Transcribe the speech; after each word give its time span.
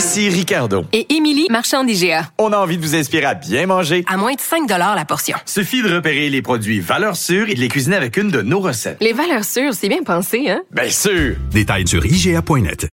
Ici 0.00 0.30
Ricardo. 0.30 0.86
Et 0.94 1.14
Émilie, 1.14 1.46
marchand 1.50 1.84
d'IGA. 1.84 2.30
On 2.38 2.54
a 2.54 2.56
envie 2.56 2.78
de 2.78 2.82
vous 2.82 2.94
inspirer 2.96 3.26
à 3.26 3.34
bien 3.34 3.66
manger. 3.66 4.02
À 4.08 4.16
moins 4.16 4.32
de 4.32 4.40
5 4.40 4.66
la 4.66 5.04
portion. 5.04 5.36
Suffit 5.44 5.82
de 5.82 5.94
repérer 5.94 6.30
les 6.30 6.40
produits 6.40 6.80
valeurs 6.80 7.16
sûres 7.16 7.50
et 7.50 7.54
de 7.54 7.60
les 7.60 7.68
cuisiner 7.68 7.96
avec 7.96 8.16
une 8.16 8.30
de 8.30 8.40
nos 8.40 8.60
recettes. 8.60 8.96
Les 9.02 9.12
valeurs 9.12 9.44
sûres, 9.44 9.74
c'est 9.74 9.90
bien 9.90 10.02
pensé, 10.02 10.48
hein? 10.48 10.62
Bien 10.70 10.88
sûr! 10.88 11.36
Détails 11.50 11.86
sur 11.86 12.02
IGA.net. 12.06 12.88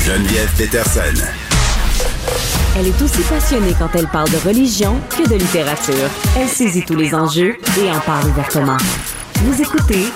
Geneviève 0.00 0.50
Peterson. 0.58 1.24
Elle 2.76 2.88
est 2.88 3.02
aussi 3.02 3.22
passionnée 3.22 3.76
quand 3.78 3.94
elle 3.94 4.08
parle 4.08 4.30
de 4.30 4.48
religion 4.48 4.98
que 5.16 5.28
de 5.28 5.36
littérature. 5.36 6.10
Elle 6.36 6.48
saisit 6.48 6.84
tous 6.84 6.96
les 6.96 7.14
enjeux 7.14 7.54
et 7.80 7.88
en 7.88 8.00
parle 8.00 8.26
ouvertement. 8.30 8.78
Vous 9.44 9.62
écoutez 9.62 10.06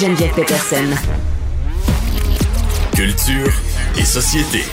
Geneviève 0.00 0.32
Peterson. 0.32 1.35
Culture 2.96 3.52
et 3.98 4.04
société. 4.06 4.64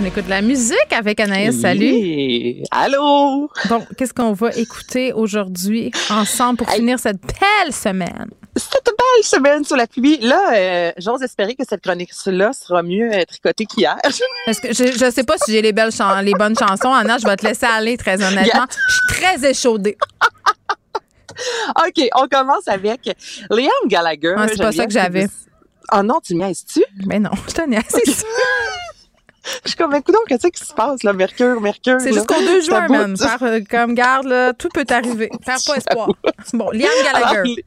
On 0.00 0.04
écoute 0.04 0.26
de 0.26 0.30
la 0.30 0.42
musique 0.42 0.92
avec 0.92 1.18
Anaïs. 1.18 1.60
Salut. 1.60 1.90
Oui. 1.90 2.62
Allô? 2.70 3.50
Donc, 3.68 3.82
qu'est-ce 3.96 4.14
qu'on 4.14 4.32
va 4.32 4.50
écouter 4.50 5.12
aujourd'hui 5.12 5.90
ensemble 6.08 6.58
pour 6.58 6.70
finir 6.70 7.00
cette 7.00 7.20
belle 7.20 7.72
semaine? 7.72 8.30
Cette 8.54 8.86
belle 8.86 9.24
semaine 9.24 9.64
sur 9.64 9.76
la 9.76 9.88
pluie. 9.88 10.18
Là, 10.20 10.52
euh, 10.54 10.92
j'ose 10.96 11.22
espérer 11.22 11.56
que 11.56 11.64
cette 11.68 11.82
chronique-là 11.82 12.52
sera 12.52 12.84
mieux 12.84 13.12
euh, 13.12 13.24
tricotée 13.24 13.66
qu'hier. 13.66 13.96
Est-ce 14.46 14.60
que 14.60 14.72
je, 14.72 14.96
je 14.96 15.10
sais 15.10 15.24
pas 15.24 15.34
si 15.44 15.50
j'ai 15.50 15.62
les 15.62 15.72
belles 15.72 15.90
les 16.22 16.34
bonnes 16.34 16.56
chansons. 16.56 16.92
Anna, 16.92 17.18
je 17.18 17.26
vais 17.26 17.36
te 17.36 17.44
laisser 17.44 17.66
aller 17.66 17.96
très 17.96 18.22
honnêtement. 18.22 18.66
Je 18.70 18.92
suis 18.92 19.20
très 19.20 19.50
échaudée. 19.50 19.96
OK, 21.86 22.08
on 22.14 22.28
commence 22.28 22.68
avec 22.68 23.00
Liam 23.50 23.70
Gallagher. 23.86 24.34
Ah, 24.36 24.46
c'est 24.48 24.58
pas 24.58 24.72
ça 24.72 24.86
que 24.86 24.92
j'avais. 24.92 25.26
Oh 25.92 26.02
non, 26.02 26.20
tu 26.22 26.34
m'y 26.34 26.54
tu 26.54 26.84
Mais 27.06 27.18
non, 27.18 27.30
je 27.48 27.54
tenais 27.54 27.78
assez. 27.78 28.02
Je 29.64 29.70
suis 29.70 29.76
comme, 29.76 29.94
écoute, 29.94 30.14
qu'est-ce 30.28 30.48
qui 30.48 30.64
se 30.64 30.74
passe, 30.74 31.02
là? 31.02 31.14
Mercure, 31.14 31.60
Mercure. 31.62 31.98
C'est 32.00 32.12
jusqu'au 32.12 32.38
2 32.38 32.60
juin, 32.60 32.88
man. 32.88 33.16
Faire, 33.16 33.42
euh, 33.42 33.60
comme 33.68 33.94
garde, 33.94 34.26
là, 34.26 34.52
tout 34.52 34.68
peut 34.68 34.84
arriver. 34.90 35.30
Faire 35.44 35.56
pas 35.66 35.76
espoir. 35.76 36.10
Bon, 36.52 36.70
Liam 36.70 36.90
Gallagher. 37.02 37.64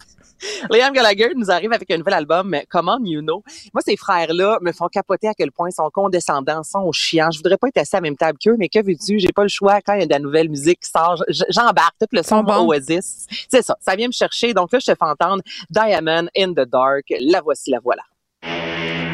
Liam 0.70 0.94
Gallagher 0.94 1.30
nous 1.36 1.52
arrive 1.52 1.72
avec 1.74 1.90
un 1.92 1.98
nouvel 1.98 2.14
album, 2.14 2.56
Come 2.70 2.90
On 2.90 3.04
You 3.04 3.22
Know. 3.22 3.44
Moi, 3.74 3.82
ces 3.86 3.98
frères-là 3.98 4.58
me 4.62 4.72
font 4.72 4.88
capoter 4.88 5.28
à 5.28 5.34
quel 5.34 5.52
point 5.52 5.70
ils 5.70 5.74
sont 5.74 5.90
condescendants, 5.92 6.64
sont 6.64 6.92
chiants. 6.92 7.32
Je 7.32 7.38
voudrais 7.38 7.58
pas 7.58 7.68
être 7.68 7.78
assis 7.78 7.96
à 7.96 7.98
la 7.98 8.02
même 8.02 8.18
table 8.18 8.38
qu'eux, 8.44 8.56
mais 8.58 8.70
que 8.70 8.80
veux-tu? 8.80 9.20
J'ai 9.20 9.32
pas 9.34 9.44
le 9.44 9.50
choix. 9.50 9.82
Quand 9.82 9.94
il 9.94 10.02
y 10.02 10.04
a 10.04 10.06
de 10.06 10.12
la 10.12 10.20
nouvelle 10.20 10.50
musique 10.50 10.82
qui 10.82 10.90
sort, 10.90 11.24
j'embarque 11.50 11.96
tout 12.00 12.08
le 12.12 12.24
son 12.24 12.44
bons. 12.44 12.68
Oasis. 12.68 13.28
C'est 13.50 13.62
ça. 13.62 13.78
Ça 13.80 13.96
vient 13.96 14.08
me 14.08 14.14
chercher. 14.14 14.54
Donc 14.54 14.72
là, 14.72 14.80
je 14.80 14.92
te 14.92 14.98
fais 14.98 15.06
entendre 15.06 15.42
Diamond 15.70 16.28
in 16.38 16.54
the 16.54 16.68
Dark. 16.68 17.06
La 17.20 17.42
voici, 17.42 17.72
la 17.72 17.80
voilà. 17.80 18.04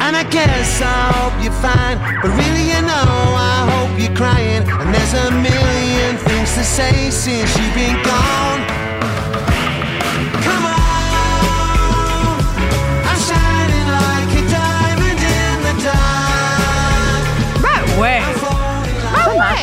And 0.01 0.15
I 0.15 0.23
guess 0.31 0.81
I 0.81 1.11
hope 1.11 1.43
you're 1.43 1.53
fine, 1.61 1.99
but 2.21 2.31
really, 2.31 2.71
you 2.71 2.81
know, 2.81 3.35
I 3.35 3.69
hope 3.69 3.99
you're 3.99 4.15
crying. 4.15 4.63
And 4.65 4.95
there's 4.95 5.13
a 5.13 5.29
million 5.29 6.17
things 6.17 6.55
to 6.55 6.63
say 6.63 7.11
since 7.11 7.55
you've 7.57 7.75
been 7.75 8.01
gone. 8.03 8.58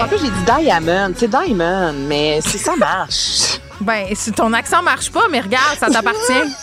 En 0.07 0.09
plus, 0.09 0.19
j'ai 0.19 0.31
dit 0.31 0.45
Diamond. 0.63 1.13
C'est 1.17 1.29
Diamond, 1.29 1.93
mais 2.07 2.41
si 2.41 2.59
ça 2.59 2.77
marche. 2.77 3.59
Ben, 3.81 4.07
si 4.15 4.31
ton 4.31 4.53
accent 4.53 4.81
marche 4.81 5.11
pas, 5.11 5.25
mais 5.33 5.41
regarde, 5.41 5.77
ça 5.81 5.89
t'appartient. 5.91 6.55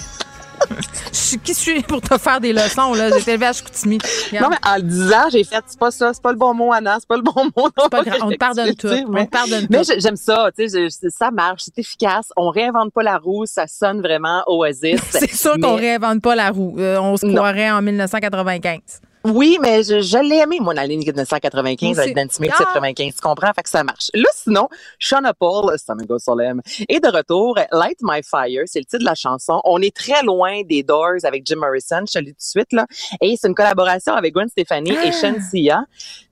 Je 1.12 1.18
suis 1.18 1.40
qui 1.40 1.54
suis 1.54 1.82
pour 1.82 2.00
te 2.00 2.18
faire 2.18 2.40
des 2.40 2.54
leçons, 2.54 2.94
là? 2.94 3.10
J'ai 3.10 3.18
été 3.20 3.32
élevée 3.32 3.48
à 3.48 3.52
Chicoutimi. 3.52 3.98
Non, 4.40 4.48
mais 4.50 4.56
en 4.66 4.76
le 4.78 4.84
disant, 4.84 5.26
j'ai 5.30 5.44
fait, 5.44 5.62
c'est 5.68 5.78
pas 5.78 5.92
ça, 5.92 6.14
c'est 6.14 6.24
pas 6.24 6.32
le 6.32 6.38
bon 6.38 6.54
mot, 6.54 6.72
Anna, 6.72 6.96
c'est 7.02 7.08
pas 7.08 7.18
le 7.18 7.22
bon 7.22 7.44
mot. 7.58 7.70
Pas 7.70 8.00
on 8.22 8.30
te 8.32 8.38
pardonne 8.38 8.74
tout. 8.76 8.88
On 8.88 9.10
Mais, 9.12 9.26
te 9.26 9.32
pardonne 9.32 9.68
mais 9.70 9.84
tout. 9.84 9.92
j'aime 10.00 10.16
ça, 10.16 10.50
tu 10.58 10.70
sais, 10.70 10.88
ça 11.10 11.30
marche, 11.32 11.64
c'est 11.66 11.78
efficace. 11.80 12.30
On 12.38 12.50
réinvente 12.50 12.94
pas 12.94 13.04
la 13.04 13.18
roue, 13.18 13.46
ça 13.46 13.68
sonne 13.68 14.00
vraiment 14.02 14.42
Oasis. 14.48 15.02
C'est 15.10 15.36
sûr 15.36 15.58
qu'on 15.62 15.76
réinvente 15.76 16.22
pas 16.22 16.36
la 16.36 16.50
roue. 16.50 16.76
Euh, 16.80 16.98
on 17.02 17.18
se 17.18 17.26
Non. 17.26 17.36
croirait 17.36 17.70
en 17.72 17.82
1995. 17.82 18.80
Oui, 19.26 19.58
mais 19.62 19.84
je, 19.84 20.02
je 20.02 20.18
l'ai 20.18 20.38
aimé, 20.38 20.58
moi, 20.60 20.74
la 20.74 20.86
ligne 20.86 21.00
1995 21.06 21.96
Moi 21.96 22.04
avec. 22.04 22.16
Nancy 22.16 22.36
Smith 22.36 22.52
Ah! 22.56 22.64
95. 22.66 23.16
Tu 23.16 23.22
comprends? 23.22 23.52
Fait 23.56 23.64
que 23.64 23.70
ça 23.70 23.84
marche. 23.84 24.10
Là, 24.14 24.28
sinon, 24.36 24.68
Shauna 25.00 25.34
Paul, 25.34 25.74
Samigo 25.80 26.20
Solem, 26.20 26.62
est 26.90 27.00
de 27.00 27.08
retour. 27.08 27.58
Light 27.72 27.98
My 28.02 28.22
Fire, 28.24 28.64
c'est 28.66 28.80
le 28.80 28.86
titre 28.86 29.00
de 29.00 29.06
la 29.06 29.16
chanson. 29.16 29.62
On 29.64 29.82
est 29.82 29.96
très 29.96 30.22
loin 30.24 30.62
des 30.64 30.84
Doors 30.84 31.24
avec 31.24 31.46
Jim 31.46 31.56
Morrison, 31.58 32.04
je 32.08 32.14
te 32.14 32.20
le 32.20 32.26
dis 32.26 32.32
tout 32.32 32.38
de 32.38 32.42
suite, 32.44 32.74
là. 32.74 32.86
Et 33.22 33.36
c'est 33.40 33.48
une 33.48 33.56
collaboration 33.56 34.14
avec 34.14 34.34
Gwen 34.34 34.50
Stefani 34.50 34.92
et 34.92 34.98
Ah! 35.08 35.12
Shansia. 35.12 35.84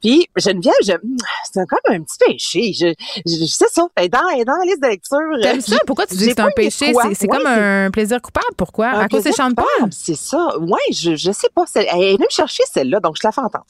Puis, 0.02 0.28
Geneviève, 0.36 0.74
je, 0.84 0.94
c'est 1.52 1.66
comme 1.68 1.96
un 1.96 2.02
petit 2.02 2.18
péché. 2.28 2.74
Je, 2.74 2.94
je, 3.26 3.46
c'est 3.46 3.70
ça. 3.70 3.88
Elle 3.96 4.06
est 4.06 4.10
dans, 4.10 4.20
dans 4.20 4.58
la 4.58 4.66
liste 4.66 4.82
de 4.82 4.88
lecture. 4.88 5.18
T'aimes 5.42 5.62
ça? 5.62 5.78
Pourquoi 5.88 6.08
tu 6.08 6.16
dis 6.16 6.26
que 6.28 6.34
c'est 6.34 6.40
un 6.42 6.50
péché? 6.56 6.94
C'est 6.94 7.14
c'est 7.16 7.32
Ouais, 7.32 7.38
comme 7.38 7.48
un 7.48 7.90
plaisir 7.92 8.22
coupable. 8.22 8.48
Pourquoi? 8.58 8.88
un 8.88 9.00
à 9.02 9.08
cause 9.08 9.22
c'est 9.24 9.32
Sean 9.32 9.54
Paul? 9.54 9.66
C'est 9.92 10.16
ça. 10.18 10.58
Ouais, 10.60 10.80
je, 10.92 11.16
je 11.16 11.32
sais 11.32 11.48
pas. 11.56 11.64
Elle 11.76 11.86
est 11.86 12.12
venue 12.14 12.26
me 12.26 12.30
chercher 12.30 12.64
celle-là, 12.82 13.00
donc 13.00 13.16
je 13.22 13.28
la 13.28 13.32
fais 13.32 13.42
entendre. 13.42 13.66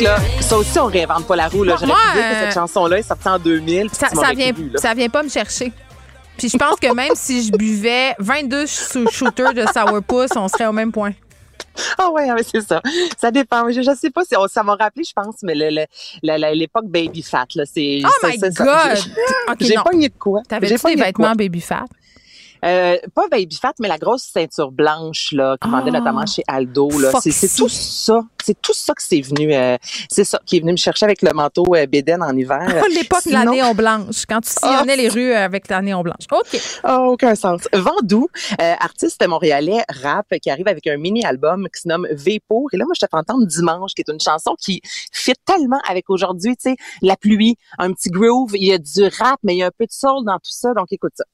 Là, 0.00 0.16
ça 0.40 0.56
aussi, 0.56 0.78
on 0.78 0.86
réinvente 0.86 1.26
pas 1.26 1.36
la 1.36 1.48
roue. 1.48 1.62
Là. 1.62 1.76
Moi, 1.84 1.86
J'aurais 1.86 1.92
pu 1.92 2.18
dire 2.18 2.24
euh, 2.24 2.32
que 2.32 2.44
cette 2.46 2.54
chanson-là 2.54 2.98
est 3.00 3.02
sortie 3.02 3.28
en 3.28 3.38
2000. 3.38 3.86
puis 3.88 3.96
Ça, 3.96 4.08
ça 4.08 4.32
vient, 4.32 4.52
cru, 4.52 4.70
là. 4.70 4.80
ça 4.80 4.94
vient 4.94 5.10
pas 5.10 5.22
me 5.22 5.28
chercher. 5.28 5.72
Puis 6.40 6.48
je 6.48 6.56
pense 6.56 6.76
que 6.80 6.92
même 6.94 7.12
si 7.14 7.44
je 7.44 7.52
buvais 7.52 8.14
22 8.18 8.66
sous- 8.66 9.06
shooters 9.10 9.52
de 9.52 9.62
sourpuss, 9.66 10.30
on 10.36 10.48
serait 10.48 10.66
au 10.66 10.72
même 10.72 10.90
point. 10.90 11.12
Ah 11.98 12.10
ouais, 12.10 12.32
ouais, 12.32 12.42
c'est 12.42 12.62
ça. 12.62 12.80
Ça 13.18 13.30
dépend. 13.30 13.70
Je, 13.70 13.82
je 13.82 13.94
sais 13.94 14.08
pas 14.10 14.24
si 14.24 14.34
on- 14.36 14.48
ça 14.48 14.62
m'a 14.62 14.74
rappelé, 14.74 15.04
je 15.04 15.12
pense, 15.14 15.36
mais 15.42 15.54
l'époque 16.54 16.86
baby 16.86 17.22
fat, 17.22 17.44
là, 17.54 17.64
c'est. 17.66 18.00
Oh 18.04 18.08
my 18.26 18.38
ça. 18.52 18.64
God! 18.64 18.96
J'ai- 19.60 19.74
pas 19.74 20.08
de 20.08 20.14
quoi? 20.18 20.40
Pogné 20.88 20.96
des 20.96 21.12
quoi? 21.12 21.26
vêtements 21.26 21.36
baby 21.36 21.60
fat? 21.60 21.84
Euh, 22.64 22.96
pas 23.14 23.28
baby 23.28 23.56
fat, 23.56 23.72
mais 23.80 23.88
la 23.88 23.98
grosse 23.98 24.22
ceinture 24.24 24.70
blanche 24.70 25.28
là, 25.32 25.56
qu'on 25.60 25.70
vendait 25.70 25.90
Ah. 25.94 25.98
notamment 25.98 26.26
chez 26.26 26.42
Aldo. 26.46 26.90
Là. 26.98 27.12
C'est, 27.20 27.48
tout 27.56 27.68
ça. 27.68 28.20
C'est 28.44 28.60
tout 28.60 28.72
ça 28.74 28.92
que 28.94 29.02
c'est 29.02 29.20
venu. 29.20 29.54
euh, 29.54 29.76
c'est 30.10 30.24
ça 30.24 30.40
qui 30.44 30.56
est 30.56 30.60
venu 30.60 30.72
me 30.72 30.76
chercher 30.76 31.04
avec 31.06 31.22
le 31.22 31.32
manteau 31.32 31.64
euh, 31.74 31.86
Béden 31.86 32.22
en 32.22 32.36
hiver. 32.36 32.60
L'époque 32.94 33.26
de 33.26 33.32
la 33.32 33.44
néon 33.44 33.74
blanche, 33.74 34.24
quand 34.28 34.40
tu 34.40 34.50
sillonnais 34.50 34.96
les 34.96 35.08
rues 35.08 35.32
avec 35.32 35.68
la 35.68 35.80
néon 35.82 36.02
blanche. 36.02 36.24
OK. 36.32 36.60
Ah, 36.84 37.02
aucun 37.02 37.34
sens. 37.34 37.62
Vandou, 37.72 38.28
euh, 38.60 38.74
artiste 38.78 39.26
montréalais, 39.26 39.82
rap, 40.02 40.26
qui 40.42 40.50
arrive 40.50 40.68
avec 40.68 40.86
un 40.86 40.96
mini-album 40.96 41.66
qui 41.74 41.82
se 41.82 41.88
nomme 41.88 42.06
V-Pour. 42.10 42.68
Et 42.72 42.76
là, 42.76 42.84
moi, 42.84 42.94
je 42.94 43.00
te 43.04 43.10
fais 43.10 43.16
entendre 43.16 43.46
Dimanche, 43.46 43.92
qui 43.94 44.02
est 44.02 44.10
une 44.12 44.20
chanson 44.20 44.54
qui 44.58 44.80
fit 45.12 45.32
tellement 45.46 45.80
avec 45.88 46.10
aujourd'hui, 46.10 46.56
tu 46.56 46.70
sais, 46.70 46.76
la 47.02 47.16
pluie, 47.16 47.56
un 47.78 47.92
petit 47.92 48.10
groove, 48.10 48.52
il 48.54 48.66
y 48.66 48.72
a 48.72 48.78
du 48.78 49.04
rap, 49.18 49.38
mais 49.42 49.54
il 49.54 49.58
y 49.58 49.62
a 49.62 49.66
un 49.66 49.70
peu 49.76 49.86
de 49.86 49.92
soul 49.92 50.24
dans 50.26 50.36
tout 50.36 50.50
ça, 50.50 50.72
donc 50.74 50.86
écoute 50.90 51.12
ça. 51.16 51.24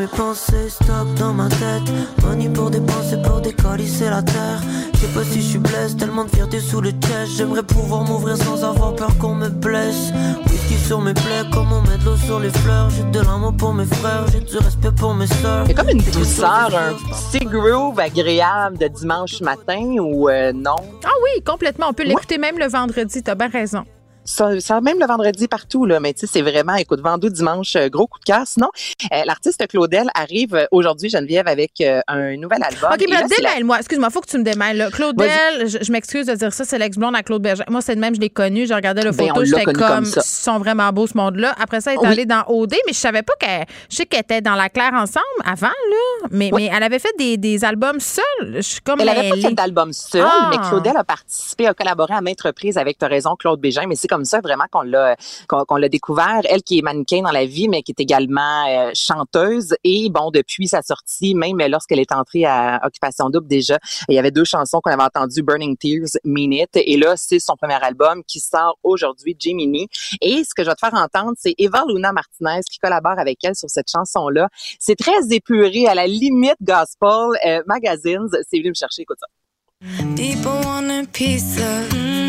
Mes 0.00 0.06
pensées, 0.06 0.70
stop 0.70 1.14
dans 1.18 1.34
ma 1.34 1.48
tête. 1.48 1.92
Money 2.22 2.48
pour 2.48 2.70
dépenser, 2.70 3.20
pour 3.22 3.40
décalisser 3.42 4.08
la 4.08 4.22
terre. 4.22 4.60
Je 4.94 5.00
sais 5.00 5.06
pas 5.08 5.24
si 5.24 5.42
je 5.42 5.46
suis 5.46 5.58
blessé, 5.58 5.94
tellement 5.96 6.24
de 6.24 6.30
fierté 6.30 6.58
sous 6.58 6.80
le 6.80 6.90
chest. 6.90 7.32
J'aimerais 7.36 7.62
pouvoir 7.62 8.04
m'ouvrir 8.04 8.38
sans 8.38 8.64
avoir 8.64 8.94
peur 8.94 9.16
qu'on 9.18 9.34
me 9.34 9.50
blesse. 9.50 10.10
Whisky 10.46 10.78
sur 10.78 11.02
mes 11.02 11.12
plaies, 11.12 11.44
comme 11.52 11.70
on 11.70 11.82
met 11.82 11.98
de 11.98 12.04
l'eau 12.06 12.16
sur 12.16 12.40
les 12.40 12.48
fleurs. 12.48 12.88
J'ai 12.90 13.02
de 13.02 13.20
l'amour 13.20 13.54
pour 13.54 13.74
mes 13.74 13.84
frères, 13.84 14.24
j'ai 14.32 14.40
du 14.40 14.56
respect 14.56 14.92
pour 14.92 15.14
mes 15.14 15.26
sœurs. 15.26 15.66
C'est 15.66 15.74
comme 15.74 15.90
une 15.90 15.98
douceur, 15.98 16.70
un 16.74 16.94
petit 16.94 17.44
groove 17.44 18.00
agréable 18.00 18.78
de 18.78 18.88
dimanche 18.88 19.42
matin 19.42 19.96
ou 19.98 20.30
euh, 20.30 20.52
non? 20.54 20.76
Ah 21.04 21.12
oui, 21.24 21.42
complètement. 21.44 21.88
On 21.90 21.92
peut 21.92 22.04
l'écouter 22.04 22.38
même 22.38 22.58
le 22.58 22.68
vendredi. 22.68 23.22
T'as 23.22 23.34
bien 23.34 23.48
raison. 23.48 23.84
Ça, 24.30 24.60
ça, 24.60 24.80
même 24.80 24.98
le 25.00 25.06
vendredi 25.06 25.48
partout, 25.48 25.86
là, 25.86 25.98
mais 25.98 26.12
tu 26.14 26.20
sais, 26.20 26.26
c'est 26.28 26.42
vraiment, 26.42 26.74
écoute, 26.76 27.00
Vendou 27.00 27.28
dimanche, 27.30 27.74
euh, 27.76 27.88
gros 27.88 28.06
coup 28.06 28.18
de 28.20 28.24
cœur. 28.24 28.42
Sinon, 28.46 28.68
euh, 29.12 29.22
l'artiste 29.26 29.66
Claudel 29.66 30.08
arrive 30.14 30.54
euh, 30.54 30.66
aujourd'hui, 30.70 31.08
Geneviève, 31.10 31.48
avec 31.48 31.72
euh, 31.80 32.00
un 32.06 32.36
nouvel 32.36 32.62
album. 32.62 32.90
OK, 32.92 33.04
mais 33.10 33.16
démêle-moi. 33.36 33.78
Excuse-moi, 33.78 34.08
faut 34.10 34.20
que 34.20 34.28
tu 34.28 34.38
me 34.38 34.44
démêles. 34.44 34.76
là. 34.76 34.90
Claudel, 34.90 35.66
je, 35.68 35.78
je 35.82 35.90
m'excuse 35.92 36.26
de 36.26 36.34
dire 36.34 36.52
ça, 36.52 36.64
c'est 36.64 36.78
l'ex-blonde 36.78 37.16
à 37.16 37.22
Claude 37.24 37.42
Berger. 37.42 37.64
Moi, 37.68 37.80
c'est 37.80 37.96
de 37.96 38.00
même, 38.00 38.14
je 38.14 38.20
l'ai 38.20 38.30
connu. 38.30 38.66
Je 38.66 38.74
regardais 38.74 39.02
le 39.02 39.10
Ben, 39.10 39.28
photo, 39.28 39.44
j'étais 39.44 39.64
comme, 39.64 39.74
comme 39.74 40.04
ils 40.04 40.22
sont 40.22 40.58
vraiment 40.58 40.90
beaux, 40.92 41.06
ce 41.08 41.16
monde-là. 41.16 41.54
Après 41.60 41.80
ça, 41.80 41.92
elle 41.92 41.98
est 41.98 42.00
Oui. 42.02 42.06
allée 42.06 42.26
dans 42.26 42.44
OD, 42.46 42.74
mais 42.86 42.92
je 42.92 42.98
savais 42.98 43.22
pas 43.22 43.32
qu'elle. 43.40 43.66
Je 43.90 43.96
sais 43.96 44.06
qu'elle 44.06 44.20
était 44.20 44.40
dans 44.42 44.54
la 44.54 44.68
claire 44.68 44.92
ensemble 44.94 45.24
avant, 45.44 45.66
là. 45.66 46.28
Mais, 46.30 46.50
Oui. 46.52 46.68
mais 46.68 46.70
elle 46.76 46.82
avait 46.84 47.00
fait 47.00 47.14
des, 47.18 47.36
des 47.36 47.64
albums 47.64 47.98
seuls. 47.98 48.22
Je 48.56 48.60
suis 48.60 48.80
comme. 48.80 49.00
Elle 49.00 49.06
n'avait 49.06 49.28
pas 49.30 49.34
mêlée. 49.36 49.48
fait 49.48 49.54
d'album 49.54 49.92
seul, 49.92 50.22
Ah. 50.24 50.50
mais 50.52 50.58
Claudel 50.68 50.96
a 50.96 51.04
participé, 51.04 51.66
a 51.66 51.74
collaboré 51.74 52.14
à 52.14 52.20
maintes 52.20 52.42
reprises 52.42 52.78
avec, 52.78 52.96
tu 52.98 53.06
raison, 53.06 53.34
Claude 53.36 53.60
Bégin, 53.60 53.86
mais 53.88 53.96
c'est 53.96 54.06
comme 54.08 54.19
ça 54.24 54.40
vraiment 54.40 54.64
qu'on 54.70 54.82
l'a 54.82 55.16
qu'on 55.48 55.76
l'a 55.76 55.88
découvert. 55.88 56.40
Elle 56.44 56.62
qui 56.62 56.78
est 56.78 56.82
mannequin 56.82 57.22
dans 57.22 57.30
la 57.30 57.46
vie, 57.46 57.68
mais 57.68 57.82
qui 57.82 57.92
est 57.92 58.00
également 58.00 58.66
euh, 58.68 58.90
chanteuse. 58.94 59.74
Et 59.84 60.08
bon, 60.10 60.30
depuis 60.30 60.68
sa 60.68 60.82
sortie, 60.82 61.34
même 61.34 61.58
lorsqu'elle 61.68 62.00
est 62.00 62.12
entrée 62.12 62.44
à 62.44 62.80
Occupation 62.84 63.30
Double 63.30 63.46
déjà, 63.46 63.78
il 64.08 64.14
y 64.14 64.18
avait 64.18 64.30
deux 64.30 64.44
chansons 64.44 64.80
qu'on 64.80 64.90
avait 64.90 65.02
entendues, 65.02 65.42
Burning 65.42 65.76
Tears, 65.76 66.16
It. 66.24 66.70
Et 66.74 66.96
là, 66.96 67.14
c'est 67.16 67.38
son 67.38 67.56
premier 67.56 67.82
album 67.82 68.22
qui 68.24 68.40
sort 68.40 68.78
aujourd'hui, 68.82 69.36
Jiminy. 69.38 69.88
Et 70.20 70.42
ce 70.44 70.54
que 70.54 70.62
je 70.62 70.68
vais 70.68 70.74
te 70.74 70.80
faire 70.80 70.94
entendre, 70.94 71.32
c'est 71.38 71.54
Eva 71.58 71.84
Luna 71.88 72.12
Martinez 72.12 72.60
qui 72.70 72.78
collabore 72.78 73.18
avec 73.18 73.38
elle 73.44 73.54
sur 73.54 73.68
cette 73.68 73.90
chanson-là. 73.90 74.48
C'est 74.78 74.96
très 74.96 75.32
épuré, 75.32 75.86
à 75.86 75.94
la 75.94 76.06
limite 76.06 76.56
gospel. 76.60 77.38
Euh, 77.46 77.62
Magazines, 77.66 78.28
c'est 78.48 78.58
venu 78.58 78.70
me 78.70 78.74
chercher, 78.74 79.02
écoute 79.02 79.18
ça. 79.20 79.26
People 80.14 80.60
want 80.64 80.90
a 80.90 81.06
piece 81.06 81.58
of 81.58 82.19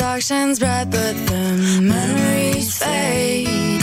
Spark 0.00 0.22
shines 0.22 0.58
bright, 0.58 0.86
but 0.88 1.14
the 1.26 1.78
memories 1.82 2.78
fade. 2.78 3.82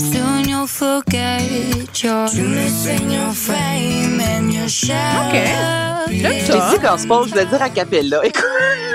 Soon 0.00 0.48
you'll 0.48 0.66
forget 0.66 2.02
your 2.02 2.26
and 2.26 3.12
your 3.12 3.32
fame 3.32 4.18
and 4.20 4.52
your 4.52 4.68
shadow. 4.68 6.08
J'aime 6.10 6.32
J'ai 6.44 6.52
ça. 6.52 6.70
dit 6.72 6.78
gospel, 6.82 7.18
je 7.26 7.30
voulais 7.30 7.46
dire 7.46 7.62
a 7.62 7.70
cappella. 7.70 8.20
Écoute, 8.24 8.44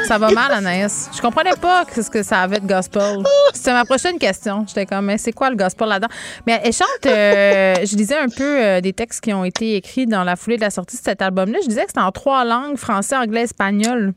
Ça 0.06 0.18
va 0.18 0.31
mal, 0.31 0.51
Anaïs. 0.51 1.10
Je 1.16 1.22
comprenais 1.22 1.56
pas 1.56 1.86
ce 1.95 2.10
que 2.10 2.22
ça 2.22 2.42
avait 2.42 2.60
de 2.60 2.68
gospel. 2.68 3.24
C'était 3.54 3.72
ma 3.72 3.86
prochaine 3.86 4.18
question. 4.18 4.66
J'étais 4.68 4.86
comme, 4.86 5.06
mais 5.06 5.18
c'est 5.18 5.31
quoi 5.31 5.50
le 5.50 5.56
gospel 5.56 5.88
là-dedans? 5.88 6.13
Mais 6.45 6.60
elle 6.62 6.74
chante, 6.74 7.06
euh, 7.06 7.75
je 7.86 7.95
lisais 7.95 8.18
un 8.18 8.28
peu 8.28 8.62
euh, 8.62 8.81
des 8.81 8.92
textes 8.92 9.22
qui 9.22 9.31
ont 9.34 9.45
été 9.45 9.78
écrits 9.78 10.07
dans 10.07 10.25
la 10.25 10.36
foulée 10.36 10.57
de 10.57 10.62
la 10.63 10.72
sortie 10.72 10.98
de 10.98 11.01
cet 11.04 11.22
album-là. 11.22 11.60
Je 11.63 11.69
disais 11.69 11.84
que 11.84 11.88
c'était 11.92 12.01
en 12.01 12.12
trois 12.12 12.44
langues, 12.44 12.75
français, 12.75 13.16
anglais, 13.16 13.44
espagnol. 13.44 14.13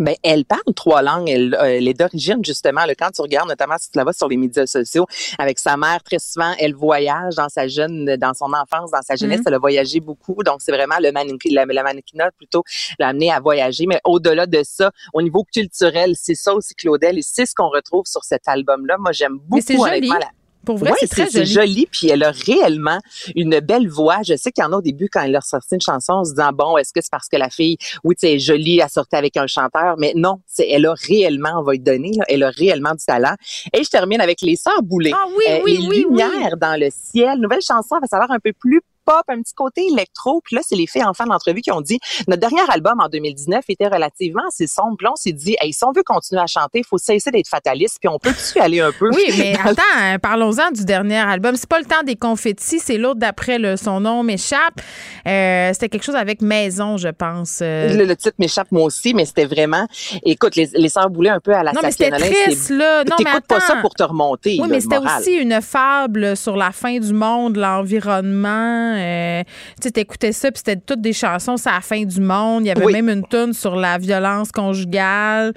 Ben, 0.00 0.14
elle 0.22 0.44
parle 0.44 0.62
trois 0.74 1.02
langues. 1.02 1.28
Elle, 1.28 1.54
euh, 1.54 1.76
elle 1.76 1.86
est 1.86 1.94
d'origine, 1.94 2.44
justement. 2.44 2.84
là, 2.84 2.94
quand 2.94 3.10
tu 3.10 3.20
regardes, 3.22 3.48
notamment 3.48 3.76
si 3.78 3.90
tu 3.90 3.98
la 3.98 4.02
vois 4.04 4.12
sur 4.12 4.28
les 4.28 4.36
médias 4.36 4.66
sociaux, 4.66 5.06
avec 5.38 5.58
sa 5.58 5.76
mère, 5.76 6.02
très 6.02 6.18
souvent, 6.18 6.52
elle 6.58 6.74
voyage 6.74 7.36
dans 7.36 7.48
sa 7.48 7.68
jeune, 7.68 8.16
dans 8.16 8.34
son 8.34 8.52
enfance, 8.52 8.90
dans 8.90 9.02
sa 9.02 9.14
jeunesse. 9.16 9.38
Mhm. 9.40 9.44
Elle 9.48 9.54
a 9.54 9.58
voyagé 9.58 10.00
beaucoup. 10.00 10.42
Donc, 10.42 10.56
c'est 10.60 10.72
vraiment 10.72 10.96
le 11.00 11.12
mannequin, 11.12 11.50
la, 11.52 11.64
la 11.66 11.82
mannequinat, 11.82 12.30
plutôt, 12.32 12.64
l'a 12.98 13.08
amené 13.08 13.30
à 13.30 13.38
voyager. 13.40 13.86
Mais 13.86 14.00
au-delà 14.04 14.46
de 14.46 14.62
ça, 14.64 14.90
au 15.12 15.22
niveau 15.22 15.44
culturel, 15.44 16.14
c'est 16.18 16.34
ça 16.34 16.54
aussi, 16.54 16.74
Claudel. 16.74 17.18
Et 17.18 17.22
c'est 17.22 17.46
ce 17.46 17.54
qu'on 17.54 17.68
retrouve 17.68 18.06
sur 18.06 18.24
cet 18.24 18.48
album-là. 18.48 18.96
Moi, 18.98 19.12
j'aime 19.12 19.38
beaucoup, 19.38 19.62
Mais 19.68 19.78
honnêtement, 19.80 20.14
la- 20.18 20.26
Pour 20.64 20.76
vrai, 20.76 20.90
Ouais, 20.90 20.96
c'est 21.00 21.08
très 21.08 21.30
joli. 21.30 21.46
joli. 21.46 21.86
Puis 21.90 22.08
elle 22.08 22.22
a 22.22 22.30
réellement 22.32 22.98
une 23.34 23.60
belle 23.60 23.88
voix. 23.88 24.18
Je 24.24 24.36
sais 24.36 24.52
qu'il 24.52 24.62
y 24.62 24.66
en 24.66 24.72
a 24.72 24.76
au 24.76 24.82
début 24.82 25.08
quand 25.10 25.22
elle 25.22 25.34
a 25.36 25.40
sorti 25.40 25.74
une 25.74 25.80
chanson 25.80 26.12
en 26.14 26.24
se 26.24 26.30
disant 26.30 26.50
bon, 26.52 26.76
est-ce 26.76 26.92
que 26.92 27.00
c'est 27.00 27.10
parce 27.10 27.28
que 27.28 27.36
la 27.36 27.48
fille, 27.50 27.76
oui, 28.04 28.14
tu 28.14 28.26
sais, 28.26 28.38
jolie, 28.38 28.78
elle 28.80 28.88
sortait 28.90 29.16
avec 29.16 29.36
un 29.36 29.46
chanteur, 29.46 29.94
mais 29.98 30.12
non, 30.14 30.40
c'est 30.46 30.68
elle 30.68 30.86
a 30.86 30.94
réellement, 30.94 31.58
on 31.58 31.62
va 31.62 31.72
lui 31.72 31.80
donner, 31.80 32.12
là, 32.16 32.24
elle 32.28 32.42
a 32.42 32.50
réellement 32.50 32.92
du 32.92 33.04
talent. 33.04 33.34
Et 33.72 33.82
je 33.82 33.88
termine 33.90 34.20
avec 34.20 34.40
les 34.42 34.56
sœurs 34.56 34.82
Boulay. 34.82 35.12
Ah 35.14 35.24
oui, 35.36 35.44
Euh, 35.48 35.60
oui, 35.64 35.72
les 35.72 35.78
oui, 35.78 35.86
oui. 35.88 36.16
lumières 36.18 36.56
dans 36.56 36.78
le 36.78 36.88
ciel. 36.90 37.38
Nouvelle 37.40 37.62
chanson, 37.62 37.96
elle 37.96 38.02
va 38.02 38.06
savoir 38.06 38.30
un 38.30 38.38
peu 38.38 38.52
plus 38.52 38.80
pop, 39.10 39.22
un 39.28 39.40
petit 39.42 39.54
côté 39.54 39.82
électro. 39.92 40.40
Puis 40.44 40.56
là, 40.56 40.62
c'est 40.66 40.76
les 40.76 40.86
filles 40.86 41.04
en 41.04 41.14
fin 41.14 41.26
d'entrevue 41.26 41.60
qui 41.60 41.72
ont 41.72 41.80
dit 41.80 41.98
notre 42.28 42.40
dernier 42.40 42.62
album 42.70 42.94
en 43.00 43.08
2019 43.08 43.64
était 43.68 43.88
relativement 43.88 44.42
assez 44.48 44.66
sombre. 44.66 44.94
Puis 44.98 45.04
là, 45.06 45.12
on 45.12 45.16
s'est 45.16 45.32
dit, 45.32 45.56
hey, 45.60 45.72
si 45.72 45.84
on 45.84 45.92
veut 45.92 46.02
continuer 46.04 46.40
à 46.42 46.46
chanter, 46.46 46.78
il 46.80 46.84
faut 46.86 46.98
cesser 46.98 47.30
d'être 47.30 47.48
fataliste. 47.48 47.98
Puis 48.00 48.08
on 48.08 48.18
peut-tu 48.18 48.60
aller 48.60 48.80
un 48.80 48.92
peu 48.92 49.08
Oui, 49.12 49.24
mais 49.38 49.54
attends, 49.64 49.82
hein, 49.98 50.18
parlons-en 50.18 50.70
du 50.70 50.84
dernier 50.84 51.16
album. 51.18 51.56
C'est 51.56 51.68
pas 51.68 51.78
le 51.80 51.86
temps 51.86 52.02
des 52.04 52.16
confettis, 52.16 52.78
c'est 52.78 52.98
l'autre 52.98 53.18
d'après, 53.20 53.58
le- 53.58 53.76
son 53.76 54.00
nom 54.00 54.22
m'échappe. 54.22 54.80
Euh, 55.26 55.70
c'était 55.72 55.88
quelque 55.88 56.04
chose 56.04 56.14
avec 56.16 56.42
maison, 56.42 56.96
je 56.96 57.08
pense. 57.08 57.60
Euh, 57.62 57.92
Le, 57.94 58.04
le 58.04 58.16
titre 58.16 58.36
m'échappe 58.38 58.70
moi 58.70 58.84
aussi, 58.84 59.14
mais 59.14 59.24
c'était 59.24 59.46
vraiment. 59.46 59.86
Écoute, 60.24 60.56
les, 60.56 60.68
les 60.74 60.88
sœurs 60.88 61.10
Boulay 61.10 61.30
un 61.30 61.40
peu 61.40 61.52
à 61.54 61.62
la 61.62 61.72
non, 61.72 61.80
mais 61.82 61.90
c'était 61.90 62.10
triste, 62.10 62.70
là. 62.70 63.04
Non, 63.04 63.16
mais 63.18 63.24
T'écoutes 63.24 63.46
pas 63.46 63.60
ça 63.60 63.72
attends. 63.72 63.80
pour 63.82 63.94
te 63.94 64.02
remonter. 64.02 64.52
Oui, 64.52 64.58
là, 64.60 64.66
mais 64.68 64.80
c'était 64.80 64.98
aussi 64.98 65.32
une 65.34 65.60
fable 65.60 66.36
sur 66.36 66.56
la 66.56 66.70
fin 66.72 66.98
du 66.98 67.12
monde, 67.12 67.56
l'environnement. 67.56 68.94
Euh, 69.00 69.42
tu 69.80 69.90
t'écoutais 69.90 70.32
ça, 70.32 70.50
puis 70.50 70.58
c'était 70.64 70.80
toutes 70.80 71.00
des 71.00 71.12
chansons 71.12 71.56
sur 71.56 71.70
la 71.70 71.80
fin 71.80 72.02
du 72.04 72.20
monde. 72.20 72.64
Il 72.64 72.68
y 72.68 72.70
avait 72.70 72.84
Oui. 72.84 72.92
même 72.92 73.08
une 73.08 73.26
tune 73.26 73.52
sur 73.52 73.74
la 73.76 73.98
violence 73.98 74.52
conjugale. 74.52 75.52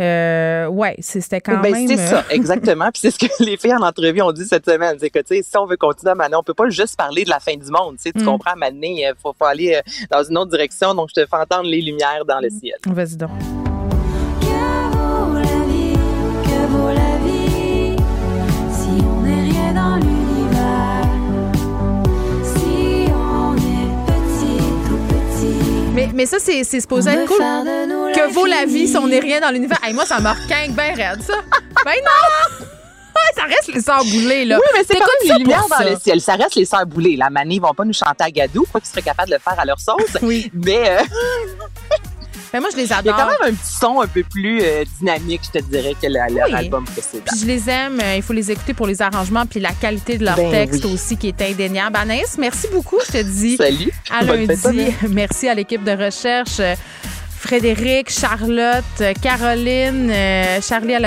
Euh, 0.00 0.66
ouais, 0.66 0.96
c'est- 1.00 1.20
c'était 1.20 1.40
quand 1.40 1.58
Ben, 1.60 1.72
même. 1.72 1.86
c'est 1.88 1.98
euh, 1.98 2.06
ça, 2.06 2.24
exactement. 2.30 2.90
Puis 2.92 3.00
c'est 3.02 3.10
ce 3.10 3.18
que 3.18 3.26
les 3.44 3.56
filles 3.56 3.74
en 3.74 3.82
entrevue 3.82 4.22
ont 4.22 4.32
dit 4.32 4.44
cette 4.46 4.64
semaine. 4.64 4.96
C'est 4.98 5.10
que, 5.10 5.18
tu 5.20 5.36
sais, 5.36 5.42
si 5.42 5.56
on 5.56 5.66
veut 5.66 5.76
continuer 5.76 6.12
à 6.12 6.14
maner, 6.14 6.36
on 6.36 6.42
peut 6.42 6.54
pas 6.54 6.68
juste 6.70 6.96
parler 6.96 7.24
de 7.24 7.30
la 7.30 7.40
fin 7.40 7.54
du 7.56 7.70
monde. 7.70 7.96
Tu 8.04 8.10
Mm. 8.14 8.24
comprends, 8.24 8.52
à 8.52 8.56
maner, 8.56 9.02
il 9.08 9.12
faut, 9.22 9.34
faut 9.38 9.44
aller 9.44 9.74
euh, 9.74 9.80
dans 10.10 10.22
une 10.24 10.36
autre 10.38 10.50
direction. 10.50 10.94
Donc, 10.94 11.10
je 11.14 11.22
te 11.22 11.26
fais 11.28 11.36
entendre 11.36 11.68
les 11.68 11.80
lumières 11.80 12.24
dans 12.26 12.40
le 12.40 12.48
Mm. 12.48 12.58
ciel. 12.60 12.76
Vas-y 12.86 13.16
donc. 13.16 13.63
Mais, 26.14 26.26
ça, 26.26 26.38
c'est 26.38 26.64
supposé 26.64 27.10
être 27.10 27.26
cool. 27.26 27.38
Que 27.38 28.32
vaut 28.32 28.46
la 28.46 28.64
vie 28.64 28.88
si 28.88 28.96
on 28.96 29.06
n'est 29.08 29.18
rien 29.18 29.40
dans 29.40 29.50
l'univers? 29.50 29.78
Hey, 29.82 29.92
moi, 29.92 30.06
ça 30.06 30.20
me 30.20 30.28
requinque 30.28 30.74
bien 30.74 30.94
raide, 30.94 31.22
ça. 31.22 31.34
ben 31.84 31.92
non! 32.04 32.66
Ça 33.36 33.44
reste 33.44 33.72
les 33.72 33.80
sœurs 33.80 34.04
boulées, 34.04 34.44
là. 34.44 34.58
Oui, 34.58 34.66
mais 34.74 34.84
c'est 34.86 34.98
comme 34.98 35.38
lumières 35.38 35.60
pour 35.60 35.78
dans 35.78 35.90
le 35.90 35.96
ciel. 35.98 36.20
Ça 36.20 36.34
reste 36.34 36.54
les 36.56 36.64
sœurs 36.64 36.86
boulées. 36.86 37.16
La 37.16 37.30
manée, 37.30 37.56
ils 37.56 37.60
vont 37.60 37.72
pas 37.72 37.84
nous 37.84 37.92
chanter 37.92 38.22
à 38.22 38.30
gadou, 38.30 38.66
quoi 38.70 38.80
qu'ils 38.80 38.90
seraient 38.90 39.02
capables 39.02 39.30
de 39.30 39.34
le 39.34 39.40
faire 39.40 39.58
à 39.58 39.64
leur 39.64 39.80
sauce. 39.80 40.18
Oui. 40.22 40.50
Mais 40.52 40.90
euh, 40.90 41.02
Ben 42.54 42.60
moi, 42.60 42.68
je 42.72 42.76
les 42.76 42.84
il 42.84 42.90
y 42.90 42.92
a 42.92 42.98
adore. 42.98 43.16
quand 43.16 43.26
même 43.26 43.52
un 43.52 43.54
petit 43.54 43.74
son 43.80 44.00
un 44.00 44.06
peu 44.06 44.22
plus 44.22 44.60
euh, 44.62 44.84
dynamique, 45.00 45.40
je 45.52 45.58
te 45.58 45.64
dirais, 45.64 45.94
que 46.00 46.06
le- 46.06 46.12
leur 46.36 46.46
Oui. 46.48 46.54
album 46.54 46.84
précédent. 46.84 47.24
Puis 47.26 47.40
je 47.40 47.46
les 47.46 47.68
aime. 47.68 47.98
Euh, 48.00 48.14
Il 48.16 48.22
faut 48.22 48.32
les 48.32 48.48
écouter 48.52 48.74
pour 48.74 48.86
les 48.86 49.02
arrangements 49.02 49.44
puis 49.44 49.58
la 49.58 49.72
qualité 49.72 50.18
de 50.18 50.24
leur 50.24 50.36
Ben 50.36 50.52
texte 50.52 50.84
oui. 50.84 50.92
aussi 50.94 51.16
qui 51.16 51.26
est 51.28 51.42
indéniable. 51.42 51.96
Anaïs, 51.96 52.38
merci 52.38 52.68
beaucoup. 52.72 52.98
Je 53.08 53.12
te 53.18 53.22
dis 53.24 53.56
Salut. 53.56 53.90
à 54.08 54.24
Bonne 54.24 54.46
lundi. 54.46 54.94
Merci 55.10 55.48
à 55.48 55.54
l'équipe 55.54 55.82
de 55.82 55.90
recherche. 55.90 56.60
euh, 56.60 56.76
Frédéric, 57.38 58.08
Charlotte, 58.08 59.02
Caroline, 59.20 60.10
Charlie 60.62 60.94
à 60.94 60.98
la 60.98 61.02